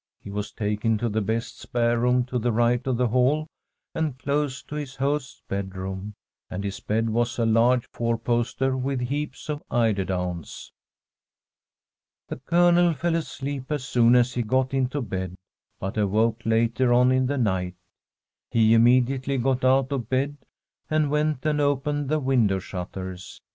[0.19, 3.45] He was taken to the best spare room to the right of the hall
[3.93, 6.15] and close to his host's bedroom,
[6.49, 10.71] and his bed was a large four poster, with heaps of eiderdowns.
[12.29, 15.35] The Colonel fell asleep as soon as he got into bed,
[15.79, 17.75] but awoke later on in the night.
[18.49, 20.35] He imme diately got out of bed
[20.89, 23.39] and went and opened the window shutters.